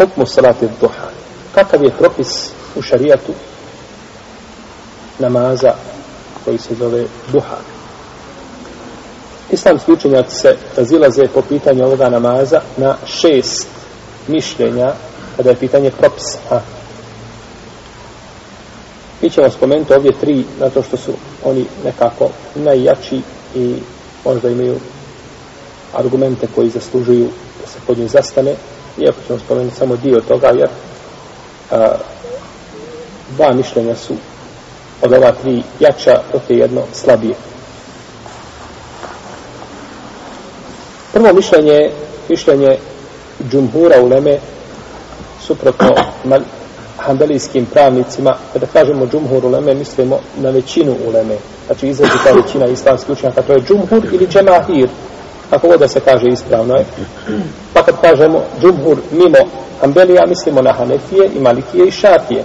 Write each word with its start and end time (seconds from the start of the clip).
hukmu 0.00 0.26
salati 0.26 0.68
duha. 0.80 1.08
Kakav 1.54 1.84
je 1.84 1.90
propis 1.98 2.50
u 2.76 2.82
šarijatu 2.82 3.32
namaza 5.18 5.74
koji 6.44 6.58
se 6.58 6.74
zove 6.74 7.04
duha? 7.32 7.56
Islamski 9.50 9.92
učenjaci 9.92 10.36
se 10.36 10.56
razilaze 10.76 11.22
po 11.34 11.42
pitanju 11.42 11.84
ovoga 11.84 12.08
namaza 12.08 12.60
na 12.76 12.96
šest 13.06 13.68
mišljenja 14.28 14.92
kada 15.36 15.50
je 15.50 15.56
pitanje 15.56 15.90
propisa. 15.90 16.60
Mi 19.22 19.30
ćemo 19.30 19.50
spomenuti 19.50 19.94
ovdje 19.94 20.12
tri, 20.20 20.44
zato 20.58 20.82
što 20.82 20.96
su 20.96 21.12
oni 21.44 21.66
nekako 21.84 22.28
najjači 22.54 23.20
i 23.54 23.74
možda 24.24 24.48
imaju 24.48 24.76
argumente 25.94 26.46
koji 26.54 26.70
zaslužuju 26.70 27.28
da 27.60 27.66
se 27.66 27.78
pod 27.86 27.98
njim 27.98 28.08
zastane, 28.08 28.54
iako 29.00 29.18
ćemo 29.26 29.38
spomenuti 29.38 29.76
samo 29.76 29.96
dio 29.96 30.20
toga, 30.20 30.48
jer 30.48 30.68
a, 31.70 31.94
dva 33.36 33.52
mišljenja 33.52 33.94
su 33.94 34.14
od 35.02 35.12
ova 35.12 35.32
tri 35.32 35.62
jača, 35.80 36.20
dok 36.32 36.42
je 36.48 36.58
jedno 36.58 36.82
slabije. 36.92 37.34
Prvo 41.12 41.32
mišljenje 41.32 41.72
je 41.72 41.92
mišljenje 42.28 42.78
džumhura 43.50 44.00
uleme 44.02 44.38
suprotno 45.46 45.94
hanbelijskim 46.98 47.66
pravnicima, 47.66 48.36
kada 48.52 48.66
kažemo 48.66 49.06
džumhur 49.06 49.44
uleme, 49.46 49.74
mislimo 49.74 50.18
na 50.36 50.50
većinu 50.50 50.96
uleme. 51.08 51.36
Znači 51.66 51.88
izrazi 51.88 52.12
ta 52.24 52.32
većina 52.32 52.66
islamskih 52.66 53.10
učenjaka, 53.10 53.42
to 53.42 53.52
je 53.52 53.60
džumhur 53.60 54.04
ili 54.12 54.26
džemahir, 54.26 54.88
ako 55.50 55.68
god 55.68 55.80
da 55.80 55.88
se 55.88 56.00
kaže 56.00 56.26
ispravno 56.28 56.74
je. 56.74 56.84
Pa 57.74 57.82
kad 57.82 58.00
kažemo 58.00 58.42
džumhur 58.60 58.98
mimo 59.10 59.38
hanbelija, 59.80 60.26
mislimo 60.26 60.62
na 60.62 60.72
hanefije 60.72 61.30
i 61.36 61.40
malikije 61.40 61.86
i 61.86 61.90
šafije. 61.90 62.44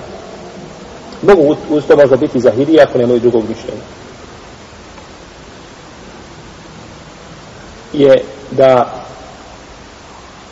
Mogu 1.21 1.55
uz 1.69 1.83
to 1.87 1.95
možda 1.95 2.15
biti 2.15 2.39
zahirije 2.39 2.83
ako 2.83 2.97
nemaju 2.97 3.19
drugog 3.19 3.43
mišljenja. 3.49 3.81
Je 7.93 8.23
da 8.51 8.93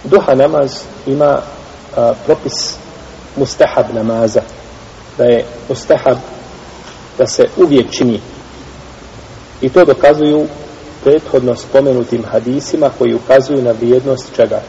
duha 0.04 0.36
namaz 0.36 0.82
ima 1.06 1.42
a, 1.96 2.14
propis 2.26 2.76
mustahab 3.36 3.86
namaza 3.94 4.42
da 5.18 5.24
je 5.24 5.46
mustahab 5.70 6.18
da 7.18 7.28
se 7.28 7.44
uvijek 7.58 7.92
čini 7.92 8.20
i 9.62 9.70
to 9.70 9.86
dokazuju 9.86 10.48
prethodno 11.04 11.56
spomenutim 11.56 12.24
hadisima 12.32 12.90
koji 12.98 13.14
ukazuju 13.14 13.62
na 13.62 13.72
vrijednost 13.72 14.36
čega? 14.36 14.62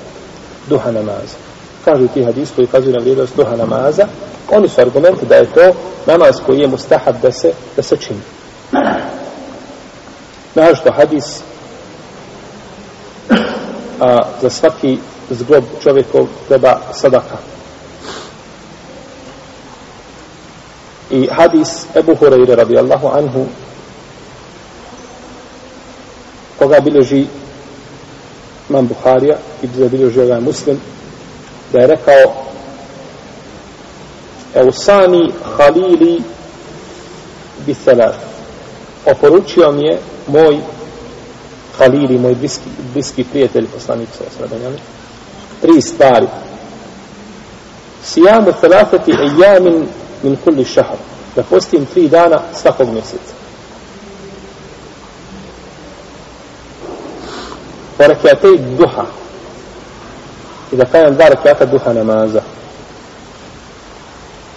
Duha 0.69 0.93
namaza. 0.93 1.37
Kažu 1.85 2.09
ti 2.09 2.25
hadis 2.25 2.51
koji 2.57 2.65
ukazuju 2.65 2.93
na 2.93 2.99
vrijednost 2.99 3.37
duha 3.37 3.57
namaza 3.57 4.07
oni 4.51 4.69
su 4.69 4.81
argumenti 4.81 5.27
da 5.27 5.35
je 5.35 5.53
to 5.53 5.73
namaz 6.07 6.37
koji 6.47 6.59
je 6.59 6.69
mustahab 6.69 7.15
da 7.23 7.33
se, 7.33 7.53
da 7.77 7.83
se 7.83 7.97
čini. 7.97 8.21
Našto 10.55 10.93
hadis 10.93 11.41
a, 14.01 14.19
za 14.43 14.51
svaki 14.51 14.99
zglob 15.31 15.65
čovjekov 15.83 16.27
treba 16.49 16.81
sadaka. 16.93 17.37
I 21.11 21.29
hadis 21.31 21.87
Ebu 21.95 22.15
Hureyre 22.15 22.55
radijallahu 22.55 23.09
anhu 23.09 23.47
koga 26.65 26.81
bileži 26.81 27.27
imam 28.71 28.87
Buharija 28.87 29.37
i 29.63 29.67
da 29.67 29.89
bileži 29.89 30.21
ovaj 30.21 30.41
muslim 30.41 30.81
da 31.73 31.79
je 31.79 31.87
rekao 31.87 32.35
Eusani 34.55 35.33
Halili 35.57 36.23
Bithelar 37.67 38.15
oporučio 39.07 39.73
mi 39.73 39.85
je 39.87 39.99
moj 40.27 40.59
Halili, 41.79 42.19
moj 42.19 42.35
bliski, 42.35 42.69
bliski 42.93 43.25
prijatelj 43.25 43.67
poslanik 43.67 44.09
sa 44.19 44.25
osradanjami 44.29 44.77
tri 45.61 45.83
stvari 45.83 46.27
sijamu 48.05 48.53
thalafati 48.61 49.13
ejamin 49.13 49.87
min 50.23 50.37
kulli 50.45 50.65
šahar. 50.65 50.97
Da 51.37 51.43
postim 51.43 51.87
tri 51.87 52.09
dana 52.09 52.41
svakog 52.63 52.89
mjeseca. 52.89 53.44
Po 57.97 58.07
rekiatej 58.07 58.59
duha. 58.59 59.07
I 60.73 60.77
da 60.77 60.85
kajem 60.85 61.15
dva 61.15 61.29
rekiata 61.29 61.67
duha 61.67 61.93
namaza. 61.93 62.43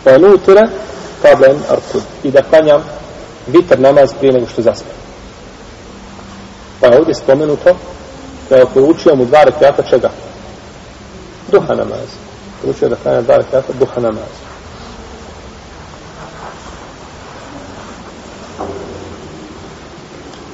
Wa 0.06 0.18
nutira 0.18 0.70
kablen 1.22 1.60
arkud. 1.70 2.04
I 2.24 2.32
da 2.32 2.42
kanjam 2.42 2.84
vitr 3.48 3.80
namaz 3.80 4.14
prije 4.20 4.34
nego 4.34 4.48
što 4.48 4.62
zaspam. 4.62 4.98
Pa 6.80 6.88
je 6.88 6.98
ovdje 6.98 7.16
spomenuto 7.16 7.76
da 8.50 8.56
je 8.56 8.66
poručio 8.74 9.16
mu 9.16 9.26
dva 9.26 9.44
rekiata 9.44 9.84
čega? 9.84 10.10
Duha 11.52 11.76
namaza. 11.76 12.18
Poručio 12.62 12.90
da 12.90 12.96
kanjam 13.04 13.24
dva 13.24 13.36
rekiata 13.36 13.74
duha 13.80 14.02
namaza. 14.02 14.48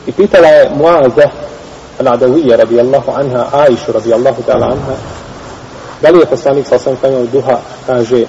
I 0.07 0.11
pitala 0.11 0.47
je 0.47 0.69
Muaza 0.75 1.29
العدوية 2.03 2.55
رضي 2.55 2.81
الله 2.81 3.03
عنها 3.07 3.49
عائشة 3.53 3.93
رضي 3.93 4.15
الله 4.15 4.35
تعالى 4.47 4.65
عنها. 4.65 4.95
قال 6.05 6.15
يا 6.19 6.25
فسانيك 6.25 6.65
صلى 6.67 6.77
الله 6.77 6.97
عليه 7.03 7.17
وسلم 7.17 7.59
كاجي 7.87 8.27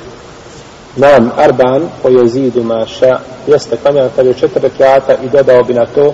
نام 0.97 1.31
أربعاً 1.39 1.89
ويزيد 2.05 2.59
ما 2.59 2.87
شاء. 2.87 3.23
يستقنع 3.49 3.97
يعني 3.97 4.11
تبعي 4.17 4.35
شتر 4.35 4.69
كياتا 4.79 5.19
إذا 5.23 5.41
دعو 5.41 5.63
بنا 5.63 5.87
تو 5.95 6.13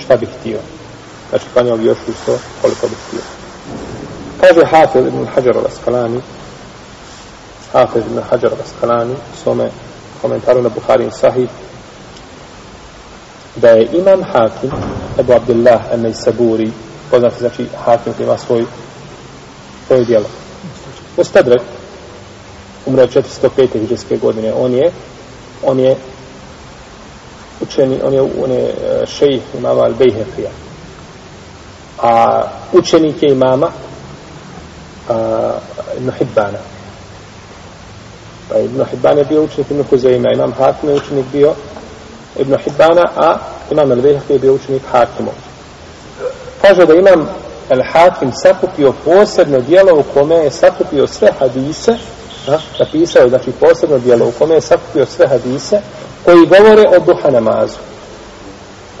شتا 0.00 0.14
بكتير 0.14 0.58
znači 1.30 1.44
klanjao 1.54 1.76
bi 1.76 1.84
još 1.84 1.98
isto 2.08 2.38
koliko 2.62 2.86
حافظ 2.86 2.98
htio. 3.08 3.20
Kaže 4.40 4.60
الأسقلاني. 4.60 5.00
حافظ 5.00 5.22
Hajar 5.34 5.54
al-Asqalani, 5.56 6.20
Hafez 7.72 8.02
ibn 8.06 8.20
Hajar 8.30 8.52
al-Asqalani, 8.52 9.14
da 13.56 13.68
je 13.68 13.88
imam 13.92 14.22
hakim 14.22 14.70
Ebu 15.18 15.32
Abdullah 15.32 15.80
Emej 15.92 16.14
Saburi 16.14 16.70
poznati 17.10 17.38
znači 17.38 17.66
hakim 17.84 18.12
koji 18.12 18.26
ima 18.26 18.38
svoj 18.38 18.64
svoje 19.86 20.04
dijelo 20.04 20.26
Mustadrak, 21.16 21.60
umre 22.86 23.06
405. 23.06 23.80
hiđarske 23.80 24.16
godine. 24.16 24.52
On 24.52 24.74
je 24.74 24.90
on 25.62 25.80
je 25.80 25.96
učeni 27.60 28.00
on 28.04 28.14
je, 28.14 28.20
on 28.20 28.50
je 28.50 28.64
e, 28.64 29.06
šejih 29.06 29.42
imama 29.58 29.82
Al-Bejhefija 29.82 30.50
a 32.02 32.42
učenik 32.72 33.22
je 33.22 33.32
imama 33.32 33.70
a, 35.08 35.58
Ibn 35.96 36.10
Hibbana. 36.18 36.58
Pa 38.48 38.58
Ibn 38.58 38.84
Hibban 38.90 39.18
je 39.18 39.24
bio 39.24 39.42
učenik 39.42 39.70
Ibn 39.70 39.82
Huzeima 39.90 40.32
imam 40.34 40.52
hakim 40.52 40.88
je 40.88 40.94
učenik 40.94 41.26
bio 41.32 41.54
Ibn 42.38 42.56
Hibbana, 42.64 43.10
a 43.16 43.38
imam 43.70 43.90
Al-Bihaki 43.90 44.32
je 44.32 44.38
bio 44.38 44.54
učenik 44.54 44.82
Hakimov. 44.92 45.34
Kaže 46.62 46.86
da 46.86 46.94
imam 46.94 47.28
Al-Hakim 47.70 48.32
sakupio 48.32 48.92
posebno 49.04 49.60
dijelo 49.60 50.00
u 50.00 50.02
kome 50.14 50.34
je 50.34 50.50
sakupio 50.50 51.06
sve 51.06 51.28
hadise, 51.38 51.96
a, 52.48 52.58
napisao 52.78 53.22
je 53.22 53.28
znači 53.28 53.52
posebno 53.60 53.98
dijelo 53.98 54.28
u 54.28 54.32
kome 54.38 54.54
je 54.54 54.60
sakupio 54.60 55.06
sve 55.06 55.26
hadise 55.26 55.80
koji 56.24 56.46
govore 56.46 56.88
o 56.88 56.98
duha 57.06 57.30
namazu. 57.30 57.78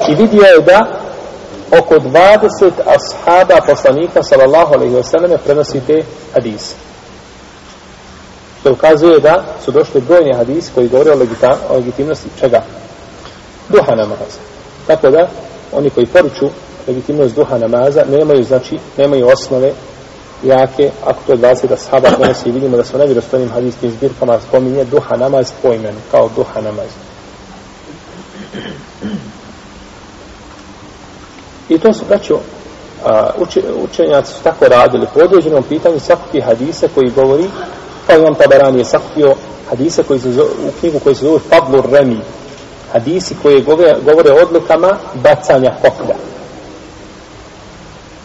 I 0.08 0.14
vidio 0.14 0.42
je 0.42 0.60
da 0.60 0.86
oko 1.78 1.94
20 1.94 2.70
ashaba 2.86 3.60
poslanika 3.66 4.22
sallallahu 4.22 4.74
alaihi 4.74 4.94
wasallam 4.94 5.36
prenosi 5.44 5.80
te 5.86 6.02
hadise. 6.34 6.74
To 8.62 8.72
ukazuje 8.72 9.20
da 9.20 9.44
su 9.64 9.70
došli 9.70 10.00
brojni 10.00 10.34
hadisi 10.36 10.70
koji 10.74 10.88
govore 10.88 11.10
o 11.10 11.74
legitimnosti 11.74 12.28
čega? 12.40 12.62
Duha 13.68 13.94
namaza. 13.94 14.40
Tako 14.86 15.10
da, 15.10 15.28
oni 15.72 15.90
koji 15.90 16.06
poruču 16.06 16.48
legitimnost 16.88 17.34
duha 17.34 17.58
namaza, 17.58 18.04
nemaju, 18.10 18.44
znači, 18.44 18.78
nemaju 18.96 19.28
osnove 19.28 19.72
jake, 20.42 20.90
ako 21.04 21.20
to 21.26 21.32
je 21.32 21.38
20 21.38 21.68
da 21.68 21.76
sahaba 21.76 22.08
prenosi 22.18 22.48
i 22.48 22.52
vidimo 22.52 22.76
da 22.76 22.84
su 22.84 22.98
nevjerostojnim 22.98 23.50
hadijskim 23.50 23.90
zbirkama 23.90 24.40
spominje 24.48 24.84
duha 24.84 25.16
namaz 25.16 25.52
po 25.62 25.72
imenu, 25.72 25.98
kao 26.10 26.30
duha 26.36 26.60
namaz. 26.60 26.88
I 31.68 31.78
to 31.78 31.92
su, 31.92 32.04
braćo, 32.08 32.38
učenjaci 33.84 34.32
su 34.32 34.42
tako 34.42 34.68
radili 34.68 35.06
po 35.14 35.20
određenom 35.20 35.62
pitanju 35.62 36.00
svakupi 36.00 36.40
hadise 36.40 36.88
koji 36.94 37.10
govori, 37.10 37.44
pa 38.06 38.14
imam 38.16 38.34
tabarani 38.34 38.78
je 38.78 38.84
sakupio 38.84 39.34
hadise 39.70 40.02
koji 40.02 40.20
se 40.20 40.32
zove, 40.32 40.48
u 40.50 40.70
knjigu 40.80 40.98
koji 40.98 41.14
se 41.14 41.24
zove 41.24 41.38
Fadlu 41.38 41.82
Remi, 41.92 42.18
hadisi 42.92 43.34
koje 43.42 43.60
govore, 43.60 43.94
govore 44.04 44.32
o 44.32 44.42
odlukama 44.42 44.96
bacanja 45.14 45.72
koplja. 45.82 46.14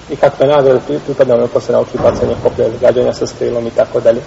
I 0.10 0.16
kakve 0.16 0.48
nagrade 0.48 0.80
pripada 1.06 1.36
ono 1.36 1.48
ko 1.48 1.60
se 1.60 1.72
nauči 1.72 1.98
bacanje 2.04 2.36
koplja, 2.44 2.68
gađanja 2.82 3.14
sa 3.14 3.28
strelom 3.28 3.68
i 3.68 3.72
tako 3.72 4.00
dalje. 4.00 4.22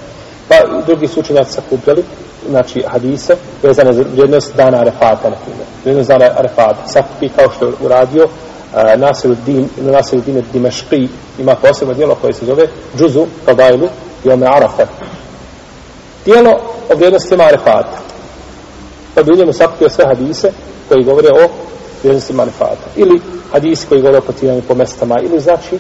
Pa 0.49 0.55
i 0.55 0.83
drugi 0.87 1.09
su 1.09 1.21
učenjaci 1.21 1.53
sakupljali, 1.53 2.05
znači 2.49 2.83
hadise, 2.87 3.37
vezane 3.63 3.93
za 3.93 4.03
vrijednost 4.13 4.57
dana 4.57 4.79
Arefata, 4.79 5.31
na 5.31 5.37
primjer. 5.45 5.67
Vrijednost 5.83 6.09
dana 6.09 6.25
Arefata. 6.39 6.87
Sakupi 6.87 7.29
kao 7.29 7.51
što 7.51 7.67
je 7.67 7.73
uradio 7.81 8.25
uh, 8.25 9.01
Nasiruddin, 9.01 9.69
Nasiruddin 9.77 10.45
Dimeški, 10.53 11.09
ima 11.39 11.55
posebno 11.55 11.95
dijelo 11.95 12.15
koje 12.15 12.33
se 12.33 12.47
zove 12.47 12.67
Džuzu, 12.99 13.27
Kabajlu, 13.47 13.89
Jome 14.25 14.47
ome 14.47 14.57
Arafat. 14.57 14.89
Dijelo 16.25 16.61
o 16.93 16.95
vrijednostima 16.97 17.45
Arefata. 17.45 17.99
Pa 19.21 19.25
bi 19.25 19.33
u 19.33 19.37
njemu 19.37 19.53
sakupio 19.53 19.89
sve 19.89 20.05
hadise 20.07 20.51
koji 20.89 21.05
govore 21.05 21.29
o 21.29 21.49
vrijednosti 22.03 22.35
Arefata. 22.39 22.89
Ili 22.97 23.21
hadisi 23.53 23.87
koji 23.87 24.01
govore 24.01 24.19
o 24.19 24.27
potiranju 24.27 24.63
po 24.69 24.75
mestama, 24.75 25.17
ili 25.23 25.41
znači 25.41 25.79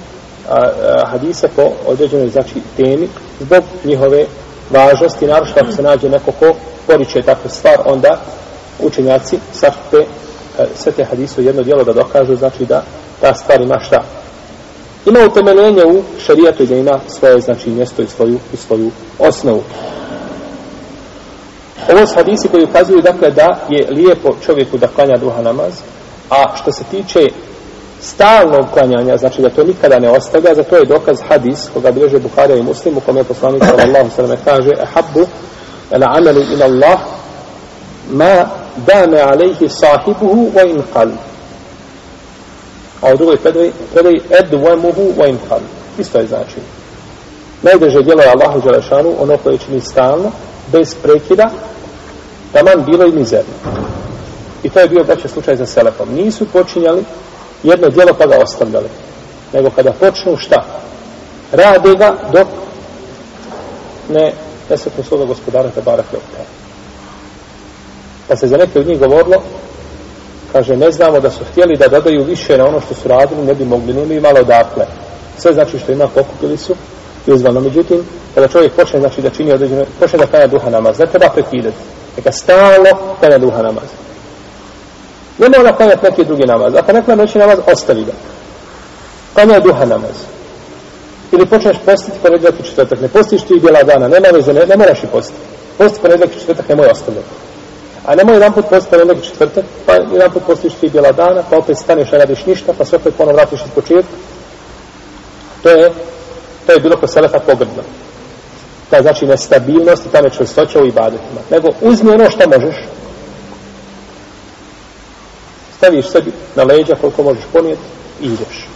a, 0.48 0.54
a, 0.54 1.06
hadise 1.06 1.48
po 1.56 1.62
određenoj 1.86 2.28
znači 2.28 2.54
temi 2.76 3.08
zbog 3.40 3.62
njihove 3.84 4.24
važnosti, 4.70 5.26
naravno 5.26 5.52
ako 5.60 5.72
se 5.72 5.82
nađe 5.82 6.08
neko 6.08 6.32
ko 6.32 6.54
poriče 6.86 7.22
takvu 7.22 7.50
stvar, 7.50 7.76
onda 7.84 8.20
učenjaci 8.80 9.38
sakupe 9.52 9.96
e, 9.96 10.66
sve 10.74 10.92
te 10.92 11.04
hadise 11.04 11.40
u 11.40 11.44
jedno 11.44 11.62
dijelo 11.62 11.84
da 11.84 11.92
dokažu, 11.92 12.36
znači 12.36 12.64
da 12.64 12.82
ta 13.20 13.34
stvar 13.34 13.60
ima 13.60 13.78
šta? 13.78 14.02
Ima 15.06 15.20
utemeljenje 15.26 15.84
u 15.84 16.02
šarijatu 16.26 16.62
i 16.62 16.66
da 16.66 16.76
ima 16.76 17.00
svoje 17.08 17.40
znači 17.40 17.70
mjesto 17.70 18.02
i 18.02 18.06
svoju, 18.06 18.38
i 18.54 18.56
svoju 18.56 18.90
osnovu. 19.18 19.62
Ovo 21.92 22.06
su 22.06 22.14
hadisi 22.14 22.48
koji 22.48 22.64
ukazuju 22.64 23.02
dakle 23.02 23.30
da 23.30 23.58
je 23.68 23.86
lijepo 23.90 24.28
čovjeku 24.46 24.78
da 24.78 24.86
klanja 24.86 25.16
duha 25.16 25.42
namaz, 25.42 25.72
a 26.30 26.56
što 26.56 26.72
se 26.72 26.84
tiče 26.90 27.20
stalnog 28.00 28.66
klanjanja, 28.72 29.16
znači 29.16 29.42
da 29.42 29.50
to 29.50 29.64
nikada 29.64 29.98
ne 29.98 30.10
ostavlja, 30.10 30.54
za 30.54 30.62
to 30.62 30.76
je 30.76 30.84
dokaz 30.84 31.18
hadis 31.28 31.68
koga 31.74 31.90
bilježe 31.90 32.18
Buharija 32.18 32.56
i 32.56 32.62
Muslim, 32.62 32.96
u 32.96 33.00
kome 33.00 33.20
je 33.20 33.24
poslanik 33.24 33.64
sallallahu 33.64 34.10
sallam 34.16 34.36
kaže 34.44 34.70
Ahabbu 34.82 35.26
ala 35.90 36.06
amalu 36.16 36.40
ila 36.52 36.64
Allah 36.64 36.98
ma 38.10 38.46
dame 38.86 39.20
alejhi 39.20 39.68
sahibuhu 39.68 40.50
wa 40.54 40.70
in 40.70 40.82
qal. 40.94 41.08
A 43.02 43.14
u 43.14 43.16
drugoj 43.16 43.36
predaj, 43.36 43.70
predaj 43.92 44.14
edvamuhu 44.38 45.02
wa 45.18 45.28
in 45.28 45.38
qal. 45.50 45.60
Isto 45.98 46.18
je 46.18 46.26
znači 46.26 46.56
najdeže 47.62 48.02
djelo 48.02 48.22
je 48.22 48.30
Allahu 48.30 48.60
Đelešanu 48.60 49.14
ono 49.20 49.36
koje 49.36 49.58
čini 49.58 49.80
stalno 49.80 50.30
bez 50.72 50.94
prekida 51.02 51.50
taman 52.52 52.84
bilo 52.84 53.06
i 53.06 53.12
mizerno 53.12 53.54
i 54.62 54.70
to 54.70 54.80
je 54.80 54.88
bio 54.88 55.04
braće 55.04 55.28
slučaj 55.28 55.56
za 55.56 55.66
Selefom 55.66 56.08
nisu 56.14 56.46
počinjali 56.52 57.04
jedno 57.62 57.88
djelo 57.88 58.14
pa 58.18 58.26
ga 58.26 58.38
ostavljali. 58.42 58.88
Nego 59.52 59.70
kada 59.70 59.92
počnu 59.92 60.36
šta? 60.36 60.64
Rade 61.52 61.94
ga 61.94 62.14
dok 62.32 62.46
ne 64.08 64.32
nesretnu 64.70 65.04
svoga 65.04 65.24
gospodara 65.24 65.68
te 65.68 65.82
barak 65.82 66.06
ljopta. 66.12 66.38
Pa 68.28 68.36
se 68.36 68.48
za 68.48 68.56
neke 68.56 68.78
od 68.78 68.86
njih 68.86 68.98
govorilo, 68.98 69.42
kaže, 70.52 70.76
ne 70.76 70.92
znamo 70.92 71.20
da 71.20 71.30
su 71.30 71.44
htjeli 71.50 71.76
da 71.76 71.88
dodaju 71.88 72.24
više 72.24 72.58
na 72.58 72.66
ono 72.66 72.80
što 72.80 72.94
su 72.94 73.08
radili, 73.08 73.42
ne 73.42 73.54
bi 73.54 73.64
mogli, 73.64 73.94
ne 73.94 74.06
bi 74.06 74.20
malo 74.20 74.40
odakle. 74.40 74.86
Sve 75.38 75.52
znači 75.52 75.78
što 75.78 75.92
ima 75.92 76.08
pokupili 76.08 76.56
su 76.56 76.74
i 77.26 77.32
uzvano. 77.32 77.60
Međutim, 77.60 78.04
kada 78.34 78.48
čovjek 78.48 78.72
počne 78.72 79.00
znači 79.00 79.22
da 79.22 79.30
čini 79.30 79.52
određeno, 79.52 79.84
počne 80.00 80.18
da 80.18 80.26
kanja 80.26 80.46
duha 80.46 80.70
namaz, 80.70 80.98
ne 80.98 81.06
treba 81.06 81.28
prekidati. 81.28 81.76
Neka 82.20 82.32
stalno 82.32 83.16
klanja 83.20 83.38
duha 83.38 83.62
namaz. 83.62 83.88
Ne 85.38 85.48
mora 85.48 85.72
klanjati 85.72 86.04
neki 86.04 86.24
drugi 86.24 86.46
namaz. 86.46 86.74
Ako 86.74 86.92
ne 86.92 87.04
klanja 87.04 87.22
noći 87.22 87.38
namaz, 87.38 87.58
ostavi 87.72 88.04
ga. 88.04 88.12
Klanja 89.34 89.60
duha 89.60 89.84
namaz. 89.84 90.16
Ili 91.32 91.46
počneš 91.46 91.76
postiti 91.84 92.18
ponedjeljak 92.22 92.60
i 92.60 92.62
četvrtak. 92.62 93.00
Ne 93.00 93.08
postiš 93.08 93.42
ti 93.42 93.60
bijela 93.60 93.82
dana. 93.82 94.08
Nema 94.08 94.28
veze, 94.32 94.52
ne, 94.52 94.66
ne 94.66 94.76
moraš 94.76 95.02
i 95.04 95.06
postiti. 95.06 95.38
Posti 95.78 96.00
ponedjeljak 96.02 96.36
i 96.36 96.40
četvrtak, 96.40 96.68
nemoj 96.68 96.86
ostavljati. 96.86 97.28
A 98.06 98.14
nemoj 98.14 98.34
jedan 98.34 98.52
put 98.52 98.68
postiti 98.70 98.90
ponedjeljak 98.90 99.24
i 99.24 99.28
četvrtak, 99.28 99.64
pa 99.86 99.92
jedan 99.92 100.30
put 100.32 100.42
postiš 100.46 100.74
ti 100.74 100.88
bijela 100.88 101.12
dana, 101.12 101.42
pa 101.50 101.56
opet 101.56 101.78
staneš, 101.78 102.12
ne 102.12 102.18
radiš 102.18 102.46
ništa, 102.46 102.72
pa 102.78 102.84
sve 102.84 102.96
opet 102.96 103.14
ponovno 103.16 103.36
vratiš 103.36 103.60
iz 103.60 103.70
početka. 103.74 104.12
To 105.62 105.68
je, 105.68 105.92
to 106.66 106.72
je 106.72 106.80
bilo 106.80 106.96
kod 106.96 107.12
Selefa 107.12 107.38
pogrdno. 107.38 107.82
Ta 108.90 109.02
znači 109.02 109.26
nestabilnost 109.26 110.06
i 110.06 110.08
ta 110.08 110.20
nečvrstoća 110.20 110.80
u 110.80 110.86
ibadetima. 110.86 111.40
Nego 111.50 111.68
uzmi 111.80 112.10
ono 112.10 112.30
što 112.30 112.48
možeš, 112.48 112.76
staviš 115.76 116.10
sebi 116.10 116.32
na 116.56 116.62
leđa 116.62 116.94
koliko 117.00 117.22
možeš 117.22 117.44
ponijeti 117.52 117.82
i 118.20 118.26
ideš. 118.26 118.68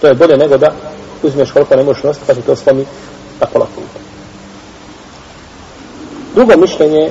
To 0.00 0.06
je 0.06 0.14
bolje 0.14 0.36
nego 0.36 0.58
da 0.58 0.72
uzmeš 1.22 1.50
koliko 1.50 1.76
ne 1.76 1.82
možeš 1.82 2.02
nositi, 2.02 2.26
pa 2.26 2.34
ti 2.34 2.42
to 2.42 2.56
slomi 2.56 2.86
na 3.40 3.46
pola 3.46 3.66
puta. 3.74 3.98
Drugo 6.34 6.56
mišljenje 6.56 7.10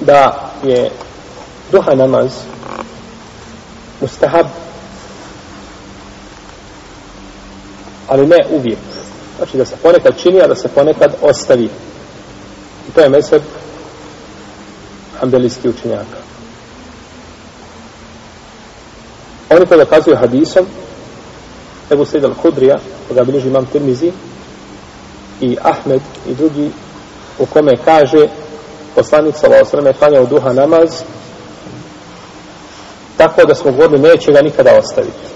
da 0.00 0.50
je 0.62 0.90
duha 1.72 1.94
namaz 1.94 2.30
mustahab 4.00 4.46
ali 8.08 8.26
ne 8.26 8.46
uvijek. 8.50 8.95
Znači 9.36 9.56
da 9.56 9.64
se 9.64 9.76
ponekad 9.82 10.20
čini, 10.22 10.40
a 10.42 10.46
da 10.46 10.54
se 10.54 10.68
ponekad 10.68 11.12
ostavi. 11.22 11.64
I 12.88 12.92
to 12.94 13.00
je 13.00 13.08
mesec 13.08 13.42
ambelijski 15.20 15.68
učenjaka. 15.68 16.18
Oni 19.50 19.66
to 19.66 19.76
dokazuju 19.76 20.16
hadisom 20.16 20.66
Ebu 21.90 22.04
Sejid 22.04 22.24
al-Hudrija 22.24 22.78
koga 23.08 23.24
bilježi 23.24 23.48
imam 23.48 23.66
Tirmizi 23.66 24.12
i 25.40 25.56
Ahmed 25.62 26.00
i 26.28 26.34
drugi 26.34 26.70
u 27.38 27.46
kome 27.46 27.72
kaže 27.84 28.28
poslanik 28.94 29.36
sa 29.36 29.46
Osrame 29.62 29.92
klanjao 29.92 30.26
duha 30.26 30.52
namaz 30.52 30.90
tako 33.16 33.44
da 33.44 33.54
smo 33.54 33.70
govorili 33.70 33.98
neće 33.98 34.32
ga 34.32 34.42
nikada 34.42 34.78
ostaviti. 34.78 35.35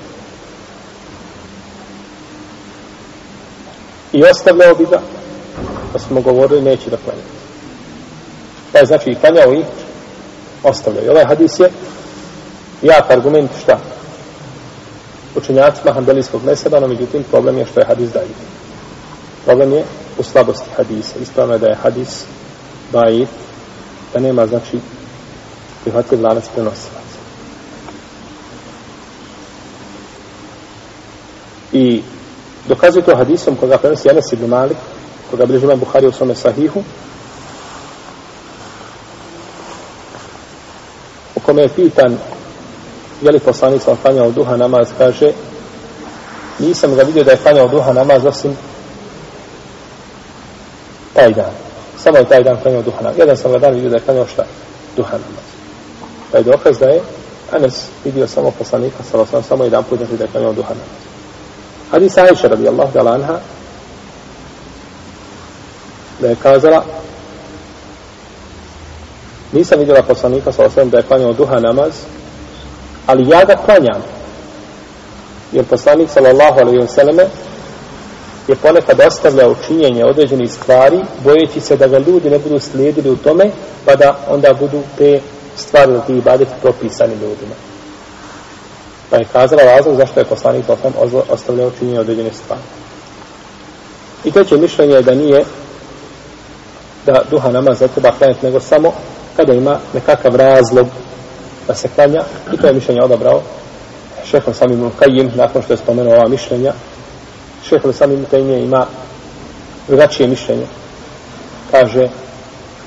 I 4.12 4.24
ostavljao 4.24 4.74
bi 4.74 4.84
ga 4.84 4.90
da 4.90 5.00
pa 5.92 5.98
smo 5.98 6.20
govorili 6.20 6.62
neće 6.62 6.90
da 6.90 6.96
klanja. 6.96 7.22
Pa 8.72 8.78
je 8.78 8.86
znači 8.86 9.10
i 9.10 9.14
klanjao 9.14 9.54
i 9.54 9.64
ostavljao. 10.62 11.04
I 11.04 11.08
ovaj 11.08 11.24
hadis 11.24 11.60
je 11.60 11.70
jak 12.82 13.10
argument 13.10 13.50
šta? 13.62 13.78
učenjacima 15.36 15.92
handelijskog 15.92 16.44
meseba, 16.44 16.80
no 16.80 16.88
međutim 16.88 17.24
problem 17.30 17.58
je 17.58 17.66
što 17.66 17.80
je 17.80 17.86
hadis 17.86 18.10
dajiv. 18.10 18.36
Problem 19.44 19.72
je 19.72 19.84
u 20.18 20.22
slabosti 20.22 20.70
hadisa. 20.76 21.18
Ispravno 21.22 21.54
je 21.54 21.58
da 21.58 21.66
je 21.66 21.74
hadis 21.82 22.24
dajiv, 22.92 23.28
da 24.14 24.20
nema, 24.20 24.46
znači, 24.46 24.80
prihvatljiv 25.82 26.22
lanac 26.22 26.44
prenosilaca. 26.54 27.00
I 31.72 32.02
dokazuje 32.70 33.02
to 33.04 33.16
hadisom 33.16 33.56
koga 33.56 33.78
prenosi 33.78 34.10
Anas 34.10 34.32
ibn 34.32 34.46
Malik, 34.46 34.76
koga 35.30 35.46
bliži 35.46 35.64
imam 35.64 35.78
Buhari 35.78 36.06
u 36.06 36.12
svome 36.12 36.34
sahihu, 36.34 36.82
u 41.36 41.40
kome 41.40 41.62
je 41.62 41.68
pitan 41.68 42.18
je 43.22 43.30
li 43.30 43.38
poslanik 43.38 43.82
sam 43.82 43.96
klanjao 44.02 44.30
duha 44.30 44.56
namaz, 44.56 44.88
kaže, 44.98 45.32
nisam 46.58 46.94
ga 46.94 47.02
vidio 47.02 47.24
da 47.24 47.30
je 47.30 47.36
klanjao 47.36 47.68
duha 47.68 47.92
namaz, 47.92 48.24
osim 48.24 48.56
taj 51.14 51.32
dan. 51.32 51.52
Samo 51.98 52.18
je 52.18 52.24
taj 52.24 52.42
dan 52.44 52.56
klanjao 52.62 52.82
duha 52.82 53.02
namaz. 53.02 53.18
Jedan 53.18 53.36
sam 53.36 53.52
ga 53.52 53.58
dan 53.58 53.74
vidio 53.74 53.90
da 53.90 53.96
je 53.96 54.02
klanjao 54.02 54.26
šta? 54.26 54.44
Duha 54.96 55.12
namaz. 55.12 55.46
Pa 56.32 56.38
je 56.38 56.44
dokaz 56.44 56.78
da 56.78 56.86
je 56.86 57.00
Anas 57.52 57.84
vidio 58.04 58.26
samo 58.26 58.50
poslanika, 58.50 59.02
samo, 59.10 59.26
samo 59.48 59.64
jedan 59.64 59.84
put 59.84 59.98
da 59.98 60.24
je 60.24 60.30
klanjao 60.32 60.52
duha 60.52 60.74
namaz. 60.74 61.09
Hadis 61.90 62.18
Aisha 62.18 62.48
radijallahu 62.48 62.92
ta'ala 62.92 63.14
anha 63.14 63.40
da 66.20 66.28
je 66.28 66.36
kazala 66.42 66.84
nisam 69.52 69.78
vidjela 69.78 70.02
poslanika 70.02 70.52
sa 70.52 70.64
osvijem 70.64 70.90
da 70.90 70.96
je 70.96 71.02
klanjao 71.02 71.32
duha 71.32 71.60
namaz 71.60 71.92
ali 73.06 73.28
ja 73.28 73.44
ga 73.44 73.56
klanjam. 73.64 74.02
Jer 75.52 75.64
poslanik 75.64 76.10
sallallahu 76.10 76.60
alaihi 76.60 76.78
wa 76.78 76.86
sallame 76.86 77.26
je 78.48 78.56
ponekad 78.56 79.00
ostavljao 79.00 79.54
činjenje 79.66 80.04
određenih 80.04 80.52
stvari, 80.52 81.00
bojeći 81.24 81.60
se 81.60 81.76
da 81.76 81.86
ga 81.86 81.98
ljudi 81.98 82.30
ne 82.30 82.38
budu 82.38 82.58
slijedili 82.58 83.10
u 83.10 83.16
tome, 83.16 83.50
pa 83.84 83.96
da 83.96 84.18
onda 84.28 84.54
budu 84.54 84.82
te 84.98 85.20
stvari 85.56 85.92
da 85.92 86.00
ti 86.00 86.12
ibadeti 86.12 86.52
propisani 86.62 87.12
ljudima. 87.12 87.69
Pa 89.10 89.16
je 89.16 89.26
kazala 89.32 89.62
razlog 89.62 89.96
zašto 89.96 90.20
je 90.20 90.24
poslanik 90.24 90.66
sallallahu 90.66 91.22
ostavljao 91.28 91.70
činjenje 91.78 92.00
određene 92.00 92.30
stvari. 92.32 92.62
I 94.24 94.30
treće 94.30 94.56
mišljenje 94.56 94.94
je 94.94 95.02
da 95.02 95.14
nije 95.14 95.44
da 97.06 97.22
duha 97.30 97.50
namaz 97.50 97.78
za 97.78 97.88
treba 97.88 98.12
klanjati, 98.18 98.46
nego 98.46 98.60
samo 98.60 98.92
kada 99.36 99.52
ima 99.52 99.78
nekakav 99.94 100.36
razlog 100.36 100.86
da 101.66 101.74
se 101.74 101.88
klanja. 101.94 102.22
I 102.52 102.56
to 102.56 102.66
je 102.66 102.72
mišljenje 102.72 103.02
odabrao 103.02 103.42
šehol 104.24 104.54
sami 104.54 104.76
Mulkajim, 104.76 105.30
nakon 105.34 105.62
što 105.62 105.72
je 105.72 105.76
spomenuo 105.76 106.14
ova 106.14 106.28
mišljenja. 106.28 106.72
Šehol 107.68 107.92
sami 107.92 108.16
Mulkajim 108.16 108.50
ima 108.50 108.86
drugačije 109.88 110.28
mišljenje. 110.28 110.66
Kaže 111.70 112.08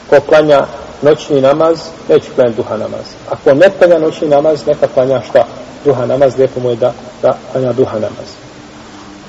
ko 0.10 0.22
klanja 0.22 0.66
noćni 1.02 1.42
namaz 1.42 1.80
neće 2.10 2.30
klanjati 2.36 2.58
duha 2.58 2.78
namaz. 2.78 3.06
Ako 3.30 3.54
ne 3.54 3.70
klanja 3.70 4.00
noćni 4.00 4.28
namaz 4.28 4.66
neka 4.68 4.88
klanja 4.88 5.22
šta? 5.30 5.46
Duha 5.86 6.06
namaz 6.06 6.38
lijepo 6.38 6.60
mu 6.60 6.70
je 6.70 6.76
da, 6.76 6.94
da 7.22 7.38
klanja 7.52 7.74
duha 7.74 7.94
namaz. 7.94 8.28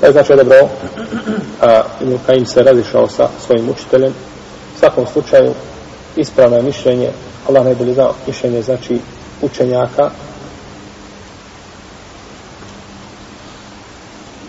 To 0.00 0.06
je 0.06 0.12
znači 0.12 0.36
dobro 0.36 0.68
a, 1.62 1.82
Ibn 2.00 2.18
Kajim 2.26 2.46
se 2.46 2.62
razišao 2.62 3.08
sa 3.08 3.28
svojim 3.46 3.70
učiteljem. 3.70 4.12
U 4.76 4.78
svakom 4.78 5.06
slučaju 5.12 5.54
ispravno 6.16 6.56
je 6.56 6.62
mišljenje. 6.62 7.10
Allah 7.48 7.64
najbolje 7.64 7.94
zna 7.94 8.08
mišljenje 8.26 8.62
znači 8.62 9.00
učenjaka 9.42 10.10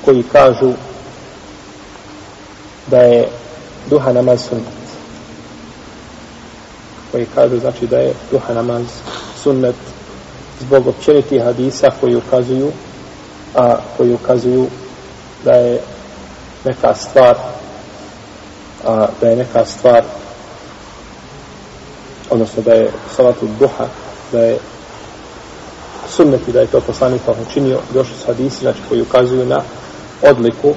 koji 0.05 0.23
kažu 0.23 0.71
da 2.87 2.97
je 2.97 3.27
duha 3.89 4.13
namaz 4.13 4.41
sunnet. 4.49 4.65
Koji 7.11 7.25
kažu 7.35 7.59
znači 7.59 7.87
da 7.87 7.97
je 7.97 8.13
duha 8.31 8.53
namaz 8.53 8.85
sunnet 9.43 9.75
zbog 10.59 10.87
općenitih 10.87 11.43
hadisa 11.43 11.89
koji 11.99 12.15
ukazuju 12.15 12.71
a 13.55 13.75
koji 13.97 14.13
ukazuju 14.13 14.67
da 15.43 15.51
je 15.51 15.81
neka 16.65 16.93
stvar 16.93 17.35
a, 18.85 19.07
da 19.21 19.29
je 19.29 19.35
neka 19.35 19.65
stvar 19.65 20.03
odnosno 22.29 22.63
da 22.63 22.73
je 22.73 22.91
salatu 23.15 23.47
duha 23.59 23.87
da 24.31 24.39
je 24.39 24.59
sunnet 26.09 26.47
i 26.47 26.51
da 26.51 26.59
je 26.59 26.67
to 26.67 26.81
poslanik 26.81 27.21
pa 27.25 27.33
učinio 27.49 27.79
došli 27.93 28.15
su 28.15 28.27
hadisi 28.27 28.59
znači 28.59 28.79
koji 28.89 29.01
ukazuju 29.01 29.45
na 29.45 29.61
odliku 30.21 30.73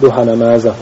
duha 0.00 0.24
namaza. 0.24 0.74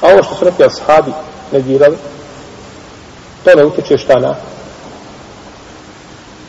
A 0.00 0.06
ovo 0.12 0.22
što 0.22 0.34
su 0.34 0.44
rekli 0.44 0.64
ashabi 0.64 1.12
negirali 1.52 1.96
to 3.44 3.50
ne 3.56 3.64
utječe 3.64 3.98
šta 3.98 4.18
na 4.18 4.34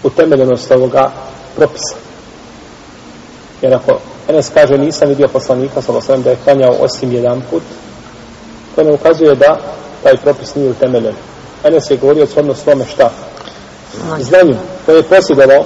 utemeljenost 0.04 0.72
ovoga 0.72 1.12
propisa. 1.56 1.96
Jer 3.62 3.74
ako 3.74 4.00
Enes 4.28 4.50
kaže 4.54 4.78
nisam 4.78 5.10
vidio 5.10 5.28
poslanika 5.28 5.82
sa 5.82 6.18
da 6.18 6.30
je 6.30 6.38
klanjao 6.44 6.76
osim 6.80 7.12
jedan 7.12 7.42
put 7.50 7.64
to 8.76 8.84
ne 8.84 8.94
ukazuje 8.94 9.36
da 9.36 9.58
taj 10.04 10.18
propis 10.18 10.56
nije 10.56 10.70
utemeljen. 10.70 11.14
Enes 11.64 11.92
je 11.92 11.98
govorio 11.98 12.28
shodno 12.28 12.56
svome 12.56 12.86
šta? 12.86 13.10
Znanju. 14.20 14.56
Koje 14.86 14.96
je 14.96 15.04
posjedalo 15.04 15.66